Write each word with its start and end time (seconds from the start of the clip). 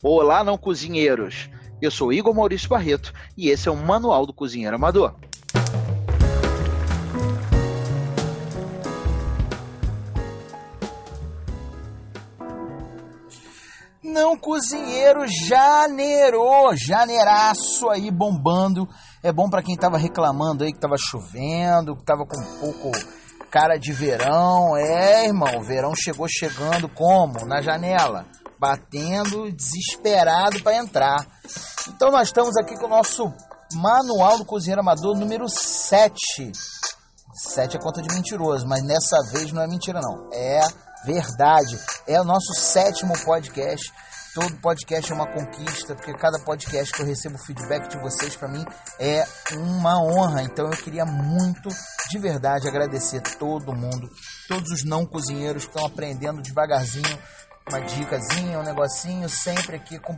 Olá, 0.00 0.44
não 0.44 0.56
cozinheiros! 0.56 1.50
Eu 1.82 1.90
sou 1.90 2.12
Igor 2.12 2.32
Maurício 2.32 2.68
Barreto 2.68 3.12
e 3.36 3.48
esse 3.48 3.68
é 3.68 3.72
o 3.72 3.76
Manual 3.76 4.24
do 4.26 4.32
Cozinheiro 4.32 4.76
Amador. 4.76 5.16
Não 14.00 14.38
cozinheiro 14.38 15.26
janeiro, 15.26 16.44
janeiraço 16.76 17.90
aí 17.90 18.08
bombando. 18.08 18.88
É 19.20 19.32
bom 19.32 19.50
para 19.50 19.64
quem 19.64 19.76
tava 19.76 19.98
reclamando 19.98 20.62
aí 20.62 20.72
que 20.72 20.78
tava 20.78 20.94
chovendo, 20.96 21.96
que 21.96 22.04
tava 22.04 22.24
com 22.24 22.40
um 22.40 22.60
pouco 22.60 22.92
cara 23.50 23.76
de 23.76 23.92
verão. 23.92 24.76
É, 24.76 25.26
irmão, 25.26 25.58
o 25.58 25.64
verão 25.64 25.92
chegou 25.96 26.28
chegando 26.28 26.88
como? 26.88 27.44
Na 27.44 27.60
janela 27.60 28.24
batendo 28.58 29.50
desesperado 29.52 30.62
para 30.62 30.76
entrar. 30.76 31.26
Então 31.88 32.10
nós 32.10 32.28
estamos 32.28 32.56
aqui 32.56 32.76
com 32.76 32.86
o 32.86 32.90
nosso 32.90 33.32
Manual 33.74 34.38
do 34.38 34.44
Cozinheiro 34.44 34.80
Amador 34.80 35.16
número 35.16 35.48
7. 35.48 36.52
7 37.34 37.76
é 37.76 37.80
conta 37.80 38.02
de 38.02 38.12
mentiroso, 38.14 38.66
mas 38.66 38.82
nessa 38.82 39.18
vez 39.32 39.52
não 39.52 39.62
é 39.62 39.66
mentira 39.68 40.00
não, 40.00 40.28
é 40.32 40.60
verdade. 41.04 41.78
É 42.06 42.20
o 42.20 42.24
nosso 42.24 42.54
sétimo 42.54 43.12
podcast. 43.24 43.92
Todo 44.34 44.60
podcast 44.60 45.10
é 45.10 45.14
uma 45.14 45.26
conquista, 45.26 45.94
porque 45.94 46.12
cada 46.12 46.38
podcast 46.40 46.92
que 46.92 47.02
eu 47.02 47.06
recebo 47.06 47.38
feedback 47.38 47.88
de 47.88 47.98
vocês 47.98 48.36
para 48.36 48.48
mim 48.48 48.64
é 48.98 49.26
uma 49.54 50.00
honra. 50.00 50.42
Então 50.42 50.66
eu 50.66 50.76
queria 50.76 51.04
muito, 51.04 51.68
de 52.10 52.18
verdade, 52.18 52.68
agradecer 52.68 53.20
todo 53.38 53.74
mundo, 53.74 54.08
todos 54.46 54.70
os 54.70 54.84
não 54.84 55.04
cozinheiros 55.04 55.64
que 55.64 55.70
estão 55.70 55.86
aprendendo 55.86 56.42
devagarzinho 56.42 57.18
uma 57.70 57.80
dicasinha, 57.82 58.58
um 58.58 58.62
negocinho, 58.62 59.28
sempre 59.28 59.76
aqui 59.76 59.98
com, 59.98 60.16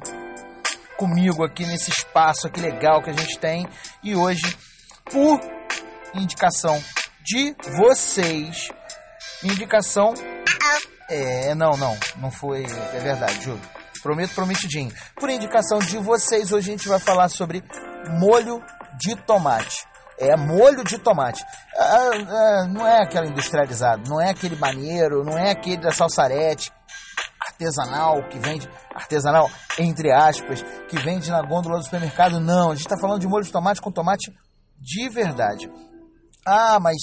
comigo 0.97 1.45
aqui 1.45 1.67
nesse 1.67 1.91
espaço 1.91 2.47
aqui 2.47 2.61
legal 2.61 3.03
que 3.03 3.11
a 3.11 3.13
gente 3.13 3.39
tem. 3.39 3.69
E 4.03 4.15
hoje, 4.15 4.57
por 5.11 5.41
indicação 6.15 6.83
de 7.23 7.55
vocês, 7.77 8.69
indicação 9.43 10.15
é, 11.09 11.55
não, 11.55 11.73
não, 11.77 11.97
não 12.17 12.31
foi, 12.31 12.65
é 12.65 13.01
verdade, 13.01 13.43
juro. 13.43 13.61
Prometo 14.01 14.35
prometidinho. 14.35 14.93
Por 15.17 15.29
indicação 15.29 15.79
de 15.79 15.99
vocês, 15.99 16.53
hoje 16.53 16.71
a 16.71 16.73
gente 16.73 16.89
vai 16.89 16.99
falar 16.99 17.29
sobre 17.29 17.63
molho 18.19 18.63
de 18.99 19.15
tomate. 19.27 19.85
É 20.19 20.37
molho 20.37 20.85
de 20.85 20.99
tomate. 20.99 21.45
Ah, 21.77 22.11
ah, 22.15 22.67
não 22.69 22.87
é 22.87 23.03
aquele 23.03 23.29
industrializado, 23.29 24.09
não 24.09 24.21
é 24.21 24.31
aquele 24.31 24.57
maneiro, 24.57 25.25
não 25.25 25.37
é 25.37 25.51
aquele 25.51 25.79
da 25.79 25.93
salsarete 25.93 26.71
artesanal 27.61 28.27
que 28.29 28.39
vende, 28.39 28.69
artesanal 28.95 29.51
entre 29.79 30.11
aspas, 30.13 30.63
que 30.89 30.99
vende 30.99 31.31
na 31.31 31.43
gôndola 31.43 31.79
do 31.79 31.85
supermercado. 31.85 32.41
Não, 32.41 32.71
a 32.71 32.75
gente 32.75 32.87
está 32.87 32.99
falando 32.99 33.21
de 33.21 33.29
molho 33.29 33.45
de 33.45 33.53
tomate 33.53 33.81
com 33.81 33.93
tomate 33.93 34.33
de 34.79 35.09
verdade. 35.11 35.71
Ah, 36.47 36.79
mas 36.81 36.97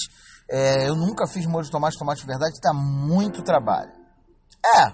é, 0.49 0.87
eu 0.87 0.95
nunca 0.95 1.27
fiz 1.27 1.45
molho 1.45 1.65
de 1.65 1.71
tomate, 1.71 1.97
tomate 1.97 2.21
de 2.21 2.27
verdade, 2.27 2.53
dá 2.61 2.73
muito 2.73 3.43
trabalho. 3.43 3.91
É, 4.65 4.93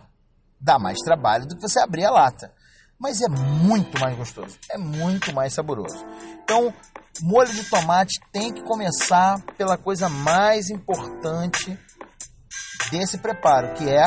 dá 0.59 0.77
mais 0.77 0.99
trabalho 0.99 1.45
do 1.45 1.55
que 1.55 1.61
você 1.61 1.79
abrir 1.79 2.05
a 2.05 2.11
lata. 2.11 2.51
Mas 2.99 3.21
é 3.21 3.27
muito 3.27 3.99
mais 3.99 4.15
gostoso, 4.15 4.57
é 4.69 4.77
muito 4.77 5.33
mais 5.33 5.53
saboroso. 5.53 6.05
Então, 6.43 6.73
molho 7.21 7.51
de 7.51 7.69
tomate 7.69 8.19
tem 8.31 8.53
que 8.53 8.63
começar 8.63 9.41
pela 9.57 9.77
coisa 9.77 10.07
mais 10.07 10.69
importante 10.69 11.77
desse 12.91 13.17
preparo, 13.17 13.73
que 13.73 13.89
é 13.89 14.05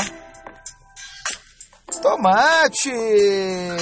Tomate! 2.07 2.89
Isso 2.89 3.81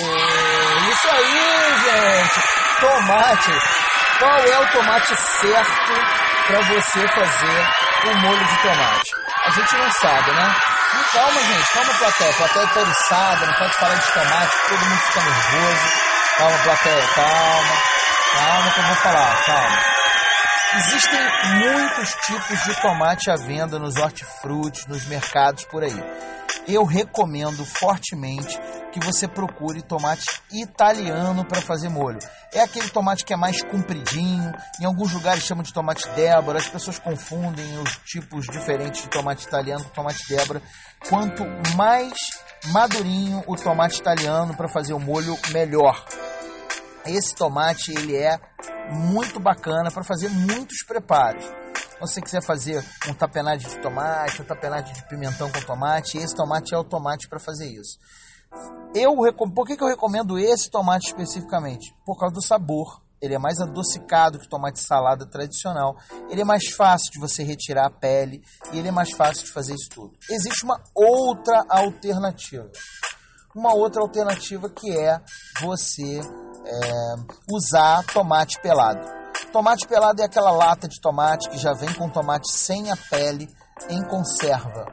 aí, 1.13 1.37
gente! 1.85 2.41
Tomate! 2.81 3.53
Qual 4.19 4.39
é 4.39 4.61
o 4.61 4.69
tomate 4.73 5.15
certo 5.15 5.93
para 6.47 6.61
você 6.63 7.07
fazer 7.07 7.69
o 8.07 8.17
molho 8.21 8.43
de 8.43 8.57
tomate? 8.63 9.11
A 9.45 9.51
gente 9.51 9.77
não 9.77 9.93
sabe, 9.93 10.33
né? 10.33 10.57
Calma, 11.13 11.43
gente, 11.43 11.73
calma, 11.75 11.95
plateia. 11.99 12.33
Plateia 12.33 12.67
tá 12.67 12.81
eriçada, 12.81 13.47
não 13.47 13.55
pode 13.55 13.75
falar 13.75 13.95
de 13.95 14.13
tomate, 14.13 14.57
todo 14.71 14.87
mundo 14.87 15.01
fica 15.01 15.21
nervoso. 15.21 15.93
Calma, 16.39 16.59
plateia, 16.65 17.07
calma. 17.15 17.77
Calma 18.33 18.71
que 18.71 18.81
eu 18.81 18.85
vou 18.85 18.97
falar, 18.97 19.43
calma. 19.45 19.94
Existem 20.77 21.21
muitos 21.59 22.11
tipos 22.27 22.65
de 22.65 22.81
tomate 22.81 23.31
à 23.31 23.37
venda 23.37 23.79
nos 23.79 23.97
hortifrutis, 23.97 24.87
nos 24.87 25.07
mercados 25.07 25.65
por 25.65 25.83
aí 25.83 26.35
eu 26.67 26.85
recomendo 26.85 27.65
fortemente 27.65 28.59
que 28.93 29.01
você 29.01 29.27
procure 29.27 29.83
tomate 29.83 30.25
italiano 30.53 31.45
para 31.45 31.61
fazer 31.61 31.89
molho. 31.89 32.19
É 32.53 32.61
aquele 32.61 32.89
tomate 32.89 33.25
que 33.25 33.35
é 33.35 33.37
mais 33.37 33.63
compridinho, 33.63 34.53
em 34.81 34.85
alguns 34.85 35.13
lugares 35.13 35.45
chamam 35.45 35.63
de 35.63 35.73
tomate 35.73 36.09
Débora, 36.11 36.59
as 36.59 36.69
pessoas 36.69 36.99
confundem 36.99 37.79
os 37.79 37.97
tipos 38.05 38.47
diferentes 38.47 39.03
de 39.03 39.11
tomate 39.11 39.47
italiano 39.47 39.85
com 39.85 39.91
tomate 39.91 40.21
Débora. 40.29 40.63
Quanto 41.09 41.45
mais 41.77 42.13
madurinho 42.67 43.43
o 43.47 43.57
tomate 43.57 43.99
italiano 44.01 44.57
para 44.57 44.69
fazer 44.69 44.95
o 44.95 45.01
molho, 45.01 45.37
melhor. 45.51 46.05
Esse 47.07 47.35
tomate 47.35 47.93
ele 47.93 48.17
é 48.17 48.39
muito 48.91 49.39
bacana 49.39 49.91
para 49.91 50.05
fazer 50.05 50.29
muitos 50.29 50.85
preparos 50.87 51.45
você 52.07 52.21
quiser 52.21 52.43
fazer 52.43 52.85
um 53.09 53.15
tapenade 53.15 53.67
de 53.67 53.79
tomate, 53.81 54.43
um 54.43 54.45
tapenade 54.45 54.93
de 54.93 55.09
pimentão 55.09 55.51
com 55.51 55.61
tomate, 55.61 56.19
esse 56.19 56.35
tomate 56.35 56.75
é 56.75 56.79
o 56.79 56.85
tomate 56.85 57.29
para 57.29 57.39
fazer 57.39 57.67
isso. 57.67 57.99
Eu, 58.95 59.15
por 59.55 59.67
que, 59.67 59.77
que 59.77 59.83
eu 59.83 59.89
recomendo 59.89 60.39
esse 60.39 60.71
tomate 60.71 61.09
especificamente? 61.09 61.95
Por 62.05 62.19
causa 62.19 62.35
do 62.35 62.43
sabor. 62.43 63.03
Ele 63.21 63.35
é 63.35 63.39
mais 63.39 63.59
adocicado 63.59 64.39
que 64.39 64.47
o 64.47 64.49
tomate 64.49 64.81
salada 64.81 65.25
tradicional. 65.25 65.97
Ele 66.29 66.43
é 66.43 66.45
mais 66.45 66.69
fácil 66.69 67.11
de 67.11 67.19
você 67.19 67.43
retirar 67.43 67.87
a 67.87 67.91
pele 67.91 68.43
e 68.71 68.79
ele 68.79 68.89
é 68.89 68.93
mais 68.93 69.13
fácil 69.13 69.45
de 69.45 69.51
fazer 69.51 69.75
isso 69.75 69.89
tudo. 69.89 70.13
Existe 70.31 70.63
uma 70.65 70.79
outra 70.95 71.65
alternativa. 71.69 72.71
Uma 73.55 73.75
outra 73.75 74.03
alternativa 74.03 74.69
que 74.69 74.91
é 74.91 75.21
você 75.61 76.21
é, 76.21 77.15
usar 77.51 78.05
tomate 78.13 78.61
pelado. 78.61 79.07
Tomate 79.53 79.87
pelado 79.87 80.21
é 80.21 80.25
aquela 80.25 80.51
lata 80.51 80.89
de 80.89 81.01
tomate 81.01 81.49
que 81.49 81.59
já 81.59 81.73
vem 81.73 81.93
com 81.95 82.11
tomate 82.11 82.51
sem 82.51 82.91
a 82.91 82.97
pele 82.97 83.49
em 83.89 84.03
conserva. 84.09 84.87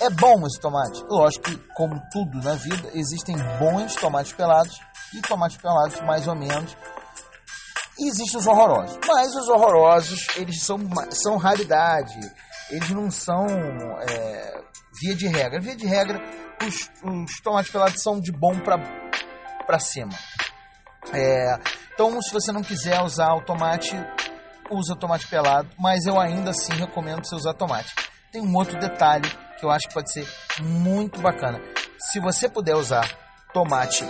É 0.00 0.10
bom 0.10 0.46
esse 0.46 0.60
tomate? 0.60 1.02
Lógico 1.08 1.44
que, 1.44 1.56
como 1.74 2.00
tudo 2.12 2.42
na 2.42 2.54
vida, 2.54 2.90
existem 2.94 3.36
bons 3.58 3.94
tomates 3.96 4.32
pelados 4.32 4.78
e 5.14 5.22
tomates 5.22 5.56
pelados 5.56 6.00
mais 6.02 6.28
ou 6.28 6.34
menos. 6.34 6.76
E 7.98 8.08
existem 8.08 8.38
os 8.38 8.46
horrorosos. 8.46 8.98
Mas 9.06 9.34
os 9.34 9.48
horrorosos, 9.48 10.26
eles 10.36 10.62
são, 10.62 10.78
são 11.10 11.38
raridade. 11.38 12.20
Eles 12.70 12.90
não 12.90 13.10
são 13.10 13.46
é, 13.46 14.64
via 15.00 15.14
de 15.14 15.26
regra. 15.26 15.60
Via 15.60 15.76
de 15.76 15.86
regra, 15.86 16.20
os, 16.66 16.90
os 17.02 17.40
tomates 17.40 17.70
pelados 17.70 18.02
são 18.02 18.20
de 18.20 18.32
bom 18.32 18.58
para 18.60 19.78
cima. 19.78 20.12
É, 21.12 21.58
então, 21.94 22.20
se 22.20 22.32
você 22.32 22.52
não 22.52 22.62
quiser 22.62 23.00
usar 23.02 23.34
o 23.34 23.42
tomate, 23.42 23.94
usa 24.70 24.96
tomate 24.96 25.26
pelado, 25.26 25.68
mas 25.78 26.06
eu 26.06 26.20
ainda 26.20 26.50
assim 26.50 26.72
recomendo 26.72 27.24
você 27.24 27.34
usar 27.34 27.54
tomate. 27.54 27.94
Tem 28.32 28.42
um 28.42 28.54
outro 28.54 28.78
detalhe 28.78 29.28
que 29.58 29.64
eu 29.64 29.70
acho 29.70 29.88
que 29.88 29.94
pode 29.94 30.12
ser 30.12 30.28
muito 30.60 31.20
bacana. 31.20 31.60
Se 31.98 32.20
você 32.20 32.48
puder 32.48 32.74
usar 32.74 33.08
tomate 33.52 34.04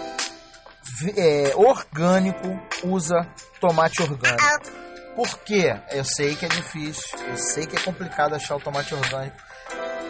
é, 1.16 1.52
orgânico, 1.54 2.48
usa 2.84 3.26
tomate 3.60 4.02
orgânico. 4.02 4.42
Por 5.14 5.38
quê? 5.40 5.80
Eu 5.90 6.04
sei 6.04 6.34
que 6.34 6.44
é 6.44 6.48
difícil, 6.48 7.18
eu 7.28 7.36
sei 7.36 7.66
que 7.66 7.76
é 7.76 7.80
complicado 7.80 8.34
achar 8.34 8.56
o 8.56 8.60
tomate 8.60 8.94
orgânico. 8.94 9.36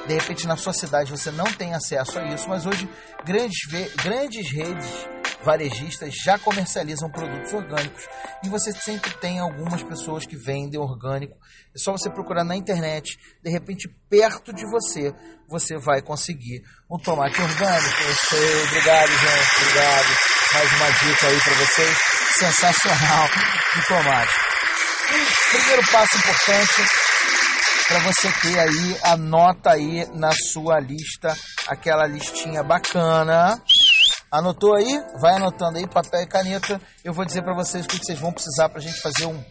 De 0.07 0.15
repente 0.15 0.47
na 0.47 0.57
sua 0.57 0.73
cidade 0.73 1.11
você 1.11 1.31
não 1.31 1.47
tem 1.53 1.75
acesso 1.75 2.19
a 2.19 2.25
isso, 2.27 2.49
mas 2.49 2.65
hoje 2.65 2.89
grandes, 3.25 3.59
grandes 3.97 4.51
redes 4.53 5.09
varejistas 5.47 6.13
já 6.25 6.39
comercializam 6.39 7.09
produtos 7.09 7.53
orgânicos 7.53 8.05
e 8.43 8.49
você 8.49 8.73
sempre 8.73 9.11
tem 9.19 9.39
algumas 9.39 9.83
pessoas 9.83 10.27
que 10.27 10.37
vendem 10.37 10.79
orgânico. 10.79 11.37
É 11.75 11.79
só 11.79 11.93
você 11.93 12.11
procurar 12.11 12.45
na 12.45 12.57
internet, 12.57 13.17
de 13.43 13.51
repente 13.51 13.89
perto 14.11 14.53
de 14.53 14.69
você, 14.69 15.15
você 15.49 15.79
vai 15.79 16.03
conseguir 16.03 16.63
um 16.91 16.99
tomate 16.99 17.41
orgânico. 17.41 18.03
Eu 18.03 18.15
sei, 18.29 18.63
obrigado, 18.65 19.09
gente, 19.09 19.61
obrigado. 19.61 20.07
Mais 20.53 20.73
uma 20.73 20.91
dica 20.91 21.27
aí 21.29 21.41
para 21.41 21.55
vocês, 21.55 21.99
sensacional 22.39 23.29
de 23.75 23.87
tomate. 23.87 24.33
Um 25.13 25.59
primeiro 25.59 25.83
passo 25.93 26.17
importante 26.17 26.83
para 27.89 27.99
você 28.01 28.33
ter 28.43 28.59
aí, 28.59 28.99
anota 29.05 29.71
aí 29.71 30.07
na 30.15 30.31
sua 30.33 30.81
lista 30.81 31.37
aquela 31.69 32.07
listinha 32.07 32.63
bacana 32.63 33.61
Anotou 34.31 34.75
aí? 34.75 35.03
Vai 35.21 35.37
anotando 35.37 35.79
aí, 35.79 35.87
papel 35.87 36.21
e 36.21 36.27
caneta. 36.27 36.81
Eu 37.05 37.13
vou 37.13 37.25
dizer 37.25 37.43
para 37.43 37.55
vocês 37.55 37.85
o 37.85 37.89
que 37.89 37.97
vocês 37.97 38.19
vão 38.19 38.33
precisar 38.33 38.69
pra 38.69 38.81
gente 38.81 39.01
fazer 39.01 39.25
um 39.25 39.43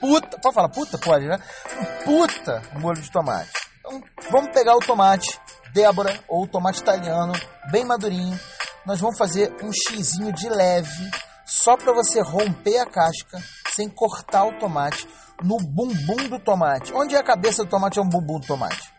puta. 0.00 0.38
Pode 0.40 0.54
falar 0.54 0.68
puta? 0.70 0.98
Pode, 0.98 1.26
né? 1.26 1.38
Um 1.78 2.04
puta 2.04 2.62
molho 2.80 3.00
de 3.00 3.10
tomate. 3.12 3.50
Então, 3.78 4.02
vamos 4.30 4.50
pegar 4.52 4.74
o 4.74 4.80
tomate 4.80 5.38
Débora 5.72 6.18
ou 6.26 6.48
tomate 6.48 6.80
italiano, 6.80 7.32
bem 7.70 7.84
madurinho. 7.84 8.38
nós 8.84 8.98
vamos 8.98 9.16
fazer 9.16 9.54
um 9.62 9.70
xizinho 9.72 10.32
de 10.32 10.48
leve, 10.48 11.10
só 11.46 11.76
para 11.76 11.92
você 11.92 12.20
romper 12.20 12.78
a 12.78 12.86
casca 12.86 13.40
sem 13.72 13.88
cortar 13.88 14.46
o 14.46 14.58
tomate 14.58 15.06
no 15.42 15.58
bumbum 15.58 16.28
do 16.28 16.38
tomate. 16.38 16.92
Onde 16.94 17.14
é 17.14 17.18
a 17.18 17.24
cabeça 17.24 17.64
do 17.64 17.70
tomate 17.70 17.98
é 17.98 18.02
um 18.02 18.08
bumbum 18.08 18.40
do 18.40 18.46
tomate. 18.46 18.92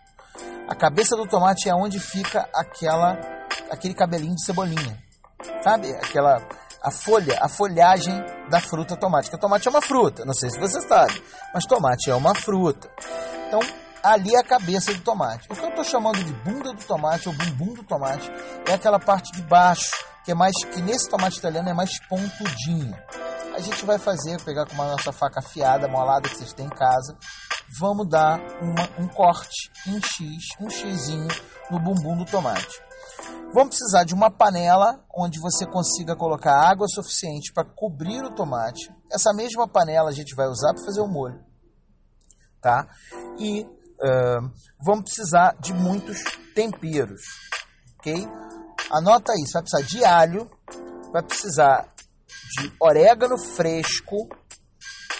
A 0.68 0.76
cabeça 0.76 1.16
do 1.16 1.28
tomate 1.28 1.70
é 1.70 1.76
onde 1.76 2.00
fica 2.00 2.48
aquela 2.56 3.20
aquele 3.70 3.94
cabelinho 3.94 4.36
de 4.36 4.46
cebolinha. 4.46 4.98
Sabe? 5.64 5.92
Aquela 5.96 6.42
a 6.82 6.92
folha, 6.92 7.38
a 7.40 7.48
folhagem 7.48 8.14
da 8.50 8.60
fruta 8.60 8.96
tomate. 8.96 9.30
Porque 9.30 9.42
tomate 9.42 9.68
é 9.68 9.72
uma 9.72 9.82
fruta, 9.82 10.26
não 10.26 10.34
sei 10.34 10.50
se 10.50 10.60
você 10.60 10.82
sabe, 10.82 11.22
mas 11.54 11.66
tomate 11.66 12.10
é 12.10 12.16
uma 12.16 12.34
fruta. 12.34 12.90
Então, 13.48 13.60
ali 14.04 14.34
é 14.34 14.40
a 14.40 14.44
cabeça 14.44 14.94
do 14.94 15.02
tomate. 15.02 15.48
O 15.52 15.56
que 15.56 15.64
eu 15.64 15.70
estou 15.70 15.84
chamando 15.84 16.24
de 16.24 16.34
bunda 16.34 16.74
do 16.74 16.84
tomate 16.84 17.30
ou 17.30 17.36
bumbum 17.36 17.74
do 17.74 17.84
tomate 17.84 18.32
é 18.68 18.74
aquela 18.74 19.00
parte 19.00 19.32
de 19.32 19.44
baixo, 19.44 19.92
que 20.26 20.32
é 20.32 20.36
mais 20.36 20.54
que 20.74 20.82
nesse 20.82 21.10
tomate 21.10 21.38
italiano 21.38 21.70
é 21.70 21.74
mais 21.74 22.00
pontudinha. 22.08 22.98
A 23.54 23.60
gente 23.60 23.86
vai 23.86 24.00
fazer, 24.00 24.42
pegar 24.44 24.66
com 24.66 24.74
uma 24.74 24.92
nossa 24.92 25.12
faca 25.12 25.40
afiada, 25.40 25.88
molada 25.88 26.30
que 26.30 26.38
vocês 26.38 26.54
têm 26.54 26.66
em 26.66 26.70
casa, 26.70 27.18
vamos 27.80 28.08
dar 28.08 28.40
uma, 28.62 28.90
um 28.98 29.08
corte 29.08 29.72
em 29.88 30.02
X, 30.02 30.56
um 30.60 30.70
xizinho 30.70 31.28
no 31.70 31.80
bumbum 31.80 32.18
do 32.18 32.26
tomate. 32.26 32.82
Vamos 33.54 33.76
precisar 33.76 34.06
de 34.06 34.14
uma 34.14 34.32
panela 34.32 35.04
onde 35.14 35.40
você 35.40 35.66
consiga 35.66 36.16
colocar 36.16 36.54
água 36.54 36.88
suficiente 36.88 37.52
para 37.54 37.66
cobrir 37.66 38.24
o 38.24 38.34
tomate. 38.34 38.90
Essa 39.12 39.34
mesma 39.34 39.68
panela 39.68 40.10
a 40.10 40.14
gente 40.14 40.34
vai 40.34 40.48
usar 40.48 40.74
para 40.74 40.86
fazer 40.86 41.02
o 41.02 41.08
molho, 41.08 41.44
tá? 42.62 42.88
E 43.38 43.64
uh, 43.64 44.52
vamos 44.80 45.04
precisar 45.04 45.58
de 45.60 45.74
muitos 45.74 46.24
temperos, 46.56 47.22
ok? 48.00 48.26
Anota 48.90 49.34
isso, 49.44 49.54
vai 49.54 49.62
precisar 49.64 49.86
de 49.86 50.06
alho, 50.06 50.50
vai 51.12 51.22
precisar 51.22 51.90
de 52.60 52.72
orégano 52.80 53.38
fresco 53.38 54.28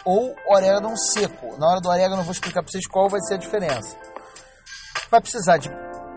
ou 0.06 0.36
orégano 0.48 0.98
seco. 0.98 1.58
Na 1.58 1.68
hora 1.70 1.82
do 1.82 1.90
orégano 1.90 2.22
eu 2.22 2.26
vou 2.26 2.32
explicar 2.32 2.62
para 2.62 2.72
vocês 2.72 2.88
qual 2.88 3.10
vai 3.10 3.22
ser 3.22 3.36
a 3.36 3.38
diferença. 3.38 3.98
Vai 5.10 5.22
precisar 5.22 5.58
de 5.58 5.70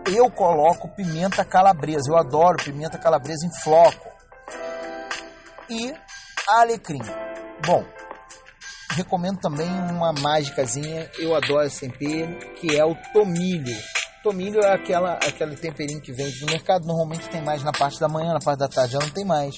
eu 0.07 0.29
coloco 0.29 0.87
pimenta 0.95 1.43
calabresa. 1.43 2.09
Eu 2.09 2.17
adoro 2.17 2.63
pimenta 2.63 2.97
calabresa 2.97 3.45
em 3.45 3.61
floco. 3.61 4.09
E 5.69 5.93
alecrim. 6.47 7.01
Bom, 7.65 7.83
recomendo 8.91 9.39
também 9.39 9.67
uma 9.67 10.13
mágicazinha. 10.13 11.09
Eu 11.17 11.35
adoro 11.35 11.65
esse 11.65 11.87
tempero, 11.89 12.37
que 12.55 12.77
é 12.77 12.85
o 12.85 12.95
tomilho. 13.13 13.75
Tomilho 14.23 14.59
é 14.59 14.73
aquela, 14.73 15.13
aquele 15.13 15.55
temperinho 15.55 16.01
que 16.01 16.11
vende 16.11 16.41
no 16.41 16.51
mercado. 16.51 16.85
Normalmente 16.85 17.29
tem 17.29 17.43
mais 17.43 17.63
na 17.63 17.71
parte 17.71 17.99
da 17.99 18.07
manhã, 18.07 18.33
na 18.33 18.39
parte 18.39 18.59
da 18.59 18.67
tarde 18.67 18.93
já 18.93 18.99
não 18.99 19.09
tem 19.09 19.25
mais. 19.25 19.55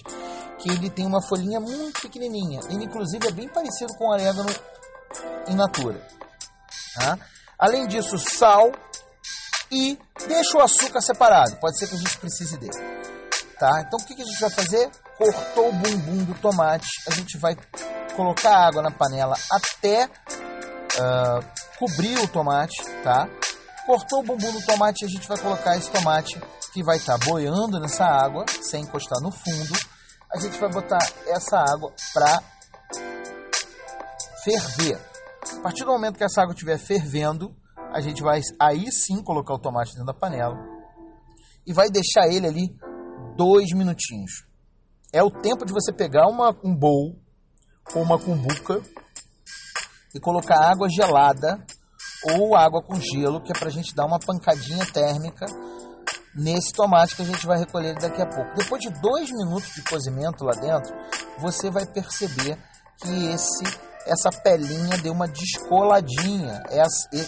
Que 0.60 0.72
ele 0.72 0.90
tem 0.90 1.06
uma 1.06 1.22
folhinha 1.22 1.60
muito 1.60 2.02
pequenininha. 2.02 2.60
Ele, 2.70 2.86
inclusive, 2.86 3.28
é 3.28 3.32
bem 3.32 3.48
parecido 3.48 3.94
com 3.96 4.10
orégano 4.10 4.50
in 5.48 5.56
natura. 5.56 6.02
Tá? 6.96 7.18
Além 7.60 7.88
disso, 7.88 8.18
sal, 8.18 8.72
e 9.72 9.98
deixa 10.28 10.58
o 10.58 10.62
açúcar 10.62 11.02
separado. 11.02 11.56
Pode 11.58 11.78
ser 11.78 11.88
que 11.88 11.96
a 11.96 11.98
gente 11.98 12.18
precise 12.18 12.58
dele. 12.58 12.98
Tá? 13.60 13.84
Então 13.86 14.00
o 14.00 14.06
que, 14.06 14.14
a 14.14 14.26
gente 14.26 14.40
vai 14.40 14.50
fazer? 14.50 14.90
Cortou 15.18 15.70
o 15.70 15.74
bumbum 15.74 16.24
do 16.26 16.36
tomate, 16.36 16.88
a 17.08 17.12
gente 17.12 17.38
vai 17.40 17.56
colocar 18.16 18.68
água 18.68 18.84
na 18.84 18.92
panela 18.92 19.36
até 19.52 20.06
uh, 20.06 21.44
cobrir 21.80 22.20
o 22.20 22.28
tomate, 22.28 22.84
tá? 23.04 23.28
Cortou 23.88 24.20
o 24.20 24.24
bumbum 24.24 24.52
do 24.52 24.64
tomate, 24.64 25.06
a 25.06 25.08
gente 25.08 25.28
vai 25.28 25.38
colocar 25.40 25.76
esse 25.76 25.90
tomate 25.90 26.40
que 26.72 26.84
vai 26.84 26.98
estar 26.98 27.18
tá 27.18 27.26
boiando 27.26 27.80
nessa 27.80 28.06
água, 28.06 28.46
sem 28.62 28.84
encostar 28.84 29.20
no 29.22 29.32
fundo. 29.32 29.97
A 30.38 30.40
gente 30.40 30.60
vai 30.60 30.70
botar 30.70 31.00
essa 31.26 31.58
água 31.58 31.92
para 32.14 32.44
ferver. 34.44 35.02
A 35.58 35.62
partir 35.64 35.84
do 35.84 35.92
momento 35.92 36.16
que 36.16 36.24
essa 36.24 36.44
água 36.44 36.54
estiver 36.54 36.78
fervendo, 36.78 37.56
a 37.92 38.00
gente 38.02 38.22
vai 38.22 38.40
aí 38.62 38.86
sim 38.92 39.24
colocar 39.24 39.56
o 39.56 39.60
tomate 39.60 39.94
dentro 39.94 40.06
da 40.06 40.14
panela 40.14 40.56
e 41.66 41.74
vai 41.74 41.90
deixar 41.90 42.28
ele 42.28 42.46
ali 42.46 42.68
dois 43.36 43.72
minutinhos. 43.74 44.46
É 45.12 45.24
o 45.24 45.32
tempo 45.32 45.66
de 45.66 45.74
você 45.74 45.92
pegar 45.92 46.28
uma, 46.28 46.56
um 46.64 46.76
bowl 46.76 47.20
ou 47.96 48.04
uma 48.04 48.20
cumbuca 48.20 48.80
e 50.14 50.20
colocar 50.20 50.70
água 50.70 50.88
gelada 50.88 51.66
ou 52.36 52.56
água 52.56 52.84
com 52.84 53.02
gelo, 53.02 53.42
que 53.42 53.52
é 53.52 53.58
para 53.58 53.70
a 53.70 53.72
gente 53.72 53.96
dar 53.96 54.06
uma 54.06 54.20
pancadinha 54.20 54.86
térmica 54.86 55.48
nesse 56.38 56.72
tomate 56.72 57.16
que 57.16 57.24
a 57.24 57.26
gente 57.26 57.46
vai 57.46 57.58
recolher 57.58 57.96
daqui 57.96 58.22
a 58.22 58.26
pouco. 58.26 58.56
Depois 58.56 58.82
de 58.82 58.90
dois 59.02 59.30
minutos 59.32 59.74
de 59.74 59.82
cozimento 59.84 60.46
lá 60.46 60.54
dentro, 60.54 60.96
você 61.40 61.70
vai 61.70 61.86
perceber 61.86 62.58
que 63.02 63.28
esse 63.28 63.88
essa 64.06 64.30
pelinha 64.32 64.98
deu 65.00 65.12
uma 65.12 65.28
descoladinha 65.28 66.64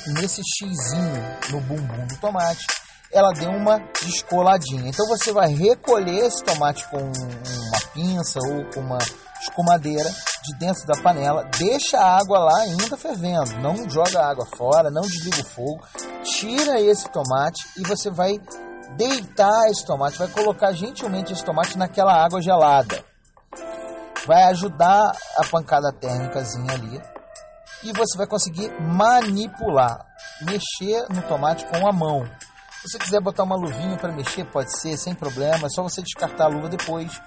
nesse 0.07 0.41
xizinho 0.41 1.23
no 1.51 1.59
bumbum 1.59 2.07
do 2.07 2.17
tomate. 2.21 2.65
Ela 3.11 3.33
deu 3.33 3.49
uma 3.49 3.79
descoladinha. 4.01 4.87
Então 4.87 5.05
você 5.07 5.33
vai 5.33 5.53
recolher 5.53 6.25
esse 6.25 6.41
tomate 6.41 6.87
com 6.89 6.99
uma 6.99 7.79
pinça 7.93 8.39
ou 8.39 8.63
com 8.71 8.79
uma 8.79 8.99
escumadeira 9.41 10.09
de 10.43 10.57
dentro 10.57 10.85
da 10.85 11.01
panela, 11.01 11.49
deixa 11.57 11.97
a 11.97 12.17
água 12.17 12.39
lá 12.39 12.59
ainda 12.61 12.97
fervendo, 12.97 13.57
não 13.61 13.89
joga 13.89 14.19
a 14.19 14.29
água 14.29 14.45
fora, 14.45 14.91
não 14.91 15.01
desliga 15.01 15.41
o 15.41 15.45
fogo, 15.45 15.81
tira 16.23 16.79
esse 16.79 17.09
tomate 17.09 17.61
e 17.77 17.83
você 17.83 18.09
vai 18.09 18.39
deitar 18.95 19.69
esse 19.69 19.85
tomate, 19.85 20.17
vai 20.17 20.27
colocar 20.27 20.71
gentilmente 20.71 21.33
esse 21.33 21.43
tomate 21.43 21.77
naquela 21.77 22.13
água 22.13 22.41
gelada 22.41 23.03
vai 24.25 24.43
ajudar 24.43 25.11
a 25.37 25.45
pancada 25.45 25.91
térmicazinha 25.91 26.73
ali 26.73 27.01
e 27.83 27.93
você 27.93 28.17
vai 28.17 28.27
conseguir 28.27 28.69
manipular, 28.79 30.05
mexer 30.41 31.07
no 31.09 31.21
tomate 31.23 31.65
com 31.65 31.87
a 31.87 31.91
mão. 31.91 32.25
Se 32.81 32.89
você 32.89 32.99
quiser 32.99 33.21
botar 33.21 33.43
uma 33.43 33.55
luvinha 33.55 33.97
para 33.97 34.11
mexer, 34.11 34.45
pode 34.45 34.77
ser, 34.79 34.97
sem 34.97 35.15
problema, 35.15 35.65
é 35.65 35.69
só 35.69 35.81
você 35.81 36.01
descartar 36.01 36.45
a 36.45 36.47
luva 36.47 36.69
depois. 36.69 37.21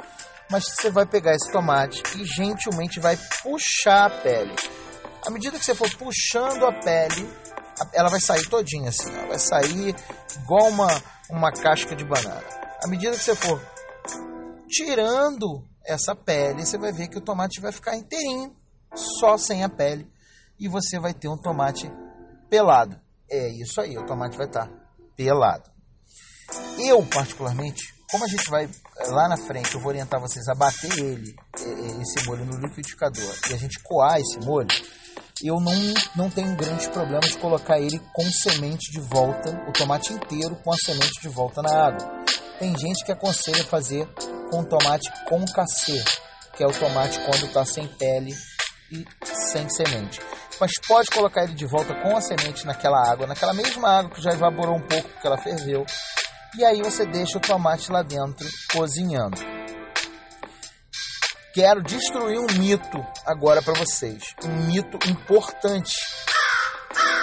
Mas 0.50 0.64
você 0.64 0.90
vai 0.90 1.06
pegar 1.06 1.34
esse 1.34 1.50
tomate 1.50 2.02
e 2.16 2.24
gentilmente 2.24 3.00
vai 3.00 3.18
puxar 3.42 4.06
a 4.06 4.10
pele. 4.10 4.54
À 5.26 5.30
medida 5.30 5.58
que 5.58 5.64
você 5.64 5.74
for 5.74 5.90
puxando 5.96 6.66
a 6.66 6.72
pele, 6.72 7.28
ela 7.94 8.10
vai 8.10 8.20
sair 8.20 8.46
todinha 8.46 8.90
assim, 8.90 9.14
ela 9.14 9.28
vai 9.28 9.38
sair 9.38 9.96
igual 10.36 10.68
uma, 10.68 10.88
uma 11.32 11.50
casca 11.50 11.96
de 11.96 12.04
banana. 12.04 12.44
À 12.84 12.88
medida 12.88 13.16
que 13.16 13.22
você 13.22 13.34
for 13.34 13.60
tirando 14.68 15.66
essa 15.84 16.14
pele, 16.14 16.64
você 16.64 16.78
vai 16.78 16.92
ver 16.92 17.08
que 17.08 17.18
o 17.18 17.20
tomate 17.20 17.60
vai 17.60 17.72
ficar 17.72 17.96
inteirinho, 17.96 18.54
só 18.94 19.36
sem 19.36 19.64
a 19.64 19.68
pele, 19.68 20.06
e 20.58 20.68
você 20.68 20.98
vai 21.00 21.14
ter 21.14 21.28
um 21.28 21.36
tomate 21.36 21.90
pelado. 22.48 23.00
É 23.30 23.48
isso 23.48 23.80
aí, 23.80 23.96
o 23.96 24.04
tomate 24.04 24.36
vai 24.36 24.46
estar 24.46 24.70
pelado. 25.16 25.70
Eu, 26.78 27.04
particularmente, 27.06 27.82
como 28.10 28.24
a 28.24 28.28
gente 28.28 28.48
vai 28.50 28.64
eh, 28.64 29.06
lá 29.08 29.26
na 29.26 29.38
frente, 29.38 29.74
eu 29.74 29.80
vou 29.80 29.88
orientar 29.88 30.20
vocês 30.20 30.46
a 30.48 30.54
bater 30.54 30.98
ele, 30.98 31.34
eh, 31.58 31.62
eh, 31.62 32.02
esse 32.02 32.26
molho 32.26 32.44
no 32.44 32.58
liquidificador, 32.58 33.34
e 33.50 33.54
a 33.54 33.56
gente 33.56 33.82
coar 33.82 34.20
esse 34.20 34.38
molho, 34.40 34.68
eu 35.42 35.60
não, 35.60 35.74
não 36.14 36.30
tenho 36.30 36.56
grandes 36.56 36.86
problemas 36.88 37.30
de 37.30 37.38
colocar 37.38 37.78
ele 37.78 38.00
com 38.12 38.24
semente 38.24 38.90
de 38.92 39.00
volta, 39.00 39.50
o 39.68 39.72
tomate 39.72 40.12
inteiro 40.12 40.56
com 40.56 40.72
a 40.72 40.76
semente 40.76 41.20
de 41.20 41.28
volta 41.28 41.60
na 41.62 41.86
água. 41.86 42.22
Tem 42.58 42.76
gente 42.78 43.04
que 43.04 43.12
aconselha 43.12 43.64
fazer 43.64 44.06
com 44.50 44.64
tomate 44.64 45.10
com 45.28 45.44
cacê, 45.46 46.02
que 46.56 46.62
é 46.62 46.66
o 46.66 46.72
tomate 46.72 47.18
quando 47.20 47.46
está 47.46 47.64
sem 47.64 47.86
pele 47.88 48.30
e 48.90 49.04
sem 49.24 49.68
semente. 49.68 50.20
Mas 50.60 50.70
pode 50.86 51.10
colocar 51.10 51.44
ele 51.44 51.54
de 51.54 51.66
volta 51.66 51.94
com 52.02 52.16
a 52.16 52.20
semente 52.20 52.64
naquela 52.64 53.10
água, 53.10 53.26
naquela 53.26 53.52
mesma 53.52 53.98
água 53.98 54.10
que 54.10 54.22
já 54.22 54.32
evaporou 54.32 54.76
um 54.76 54.86
pouco 54.86 55.08
porque 55.08 55.26
ela 55.26 55.38
ferveu. 55.38 55.84
E 56.56 56.64
aí 56.64 56.82
você 56.82 57.04
deixa 57.06 57.38
o 57.38 57.40
tomate 57.40 57.90
lá 57.90 58.02
dentro 58.02 58.46
cozinhando. 58.72 59.51
Quero 61.52 61.82
destruir 61.82 62.38
um 62.38 62.46
mito 62.58 63.04
agora 63.26 63.60
para 63.62 63.74
vocês, 63.74 64.34
um 64.44 64.66
mito 64.66 64.98
importante. 65.08 65.96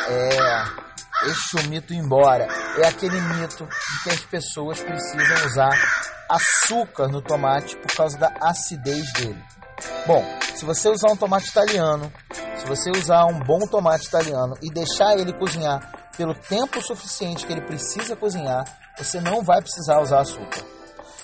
É, 0.08 0.90
Deixa 1.22 1.60
o 1.60 1.70
mito 1.70 1.94
embora. 1.94 2.48
É 2.78 2.88
aquele 2.88 3.20
mito 3.20 3.66
de 3.66 4.04
que 4.04 4.10
as 4.10 4.22
pessoas 4.22 4.80
precisam 4.80 5.48
usar 5.48 5.70
açúcar 6.30 7.10
no 7.10 7.22
tomate 7.22 7.76
por 7.76 7.92
causa 7.94 8.18
da 8.18 8.32
acidez 8.42 9.12
dele. 9.14 9.44
Bom, 10.08 10.24
se 10.56 10.64
você 10.64 10.88
usar 10.88 11.12
um 11.12 11.18
tomate 11.18 11.50
italiano, 11.50 12.12
se 12.58 12.66
você 12.66 12.90
usar 12.92 13.26
um 13.26 13.40
bom 13.40 13.60
tomate 13.68 14.08
italiano 14.08 14.56
e 14.62 14.72
deixar 14.72 15.18
ele 15.18 15.34
cozinhar 15.34 16.10
pelo 16.16 16.34
tempo 16.34 16.82
suficiente 16.82 17.46
que 17.46 17.52
ele 17.52 17.66
precisa 17.66 18.16
cozinhar, 18.16 18.64
você 18.98 19.20
não 19.20 19.44
vai 19.44 19.62
precisar 19.62 20.00
usar 20.02 20.22
açúcar. 20.22 20.64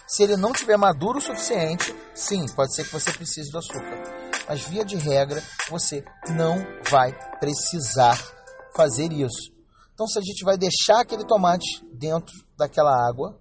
Se 0.08 0.24
ele 0.24 0.38
não 0.38 0.54
tiver 0.54 0.78
maduro 0.78 1.18
o 1.18 1.22
suficiente, 1.22 1.96
sim, 2.14 2.46
pode 2.56 2.76
ser 2.76 2.84
que 2.84 2.94
você 2.94 3.12
precise 3.12 3.52
do 3.52 3.58
açúcar. 3.58 4.04
Mas 4.48 4.62
via 4.62 4.86
de 4.86 4.96
regra, 4.96 5.42
você 5.70 6.04
não 6.30 6.58
vai 6.90 7.12
precisar 7.40 8.20
fazer 8.76 9.12
isso. 9.12 9.52
Então, 9.94 10.06
se 10.08 10.20
a 10.20 10.22
gente 10.22 10.44
vai 10.44 10.58
deixar 10.58 11.02
aquele 11.02 11.24
tomate 11.24 11.84
dentro 11.94 12.34
daquela 12.58 12.92
água, 13.10 13.40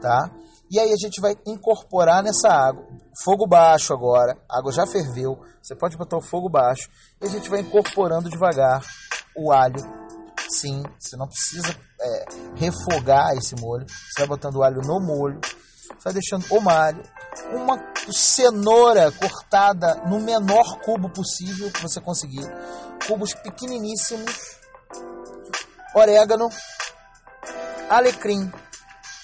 tá? 0.00 0.30
E 0.70 0.78
aí 0.78 0.92
a 0.92 0.96
gente 0.96 1.20
vai 1.20 1.34
incorporar 1.46 2.22
nessa 2.22 2.48
água, 2.48 2.86
fogo 3.24 3.46
baixo 3.46 3.92
agora, 3.92 4.38
a 4.48 4.58
água 4.58 4.70
já 4.70 4.86
ferveu, 4.86 5.38
você 5.62 5.74
pode 5.74 5.96
botar 5.96 6.18
o 6.18 6.22
fogo 6.22 6.48
baixo, 6.48 6.88
e 7.20 7.26
a 7.26 7.28
gente 7.28 7.48
vai 7.48 7.60
incorporando 7.60 8.30
devagar 8.30 8.82
o 9.34 9.50
alho. 9.50 9.80
Sim, 10.50 10.82
você 10.98 11.16
não 11.16 11.26
precisa 11.26 11.74
é, 12.00 12.24
refogar 12.56 13.36
esse 13.36 13.54
molho, 13.56 13.86
você 13.88 14.20
vai 14.20 14.28
botando 14.28 14.56
o 14.56 14.62
alho 14.62 14.80
no 14.82 15.00
molho, 15.00 15.40
vai 16.02 16.12
deixando 16.12 16.44
o 16.50 16.68
alho, 16.68 17.02
uma 17.52 17.78
cenoura 18.10 19.12
cortada 19.12 19.96
no 20.06 20.20
menor 20.20 20.80
cubo 20.80 21.10
possível 21.10 21.70
que 21.70 21.82
você 21.82 22.00
conseguir, 22.00 22.44
cubos 23.06 23.34
pequeniníssimos, 23.34 24.58
orégano, 25.94 26.48
alecrim, 27.88 28.50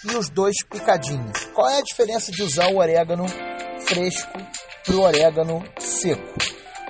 e 0.04 0.16
os 0.16 0.28
dois 0.28 0.56
picadinhos. 0.70 1.46
Qual 1.54 1.68
é 1.68 1.78
a 1.78 1.82
diferença 1.82 2.30
de 2.30 2.42
usar 2.42 2.68
o 2.68 2.78
orégano 2.78 3.26
fresco 3.86 4.38
para 4.84 4.94
o 4.94 5.00
orégano 5.00 5.64
seco? 5.78 6.22